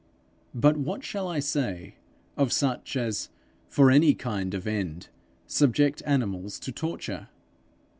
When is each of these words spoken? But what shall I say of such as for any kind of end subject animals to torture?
But 0.55 0.77
what 0.77 1.03
shall 1.03 1.27
I 1.27 1.37
say 1.37 1.93
of 2.35 2.51
such 2.51 2.95
as 2.97 3.29
for 3.67 3.91
any 3.91 4.15
kind 4.15 4.55
of 4.55 4.65
end 4.65 5.09
subject 5.45 6.01
animals 6.07 6.57
to 6.61 6.71
torture? 6.71 7.29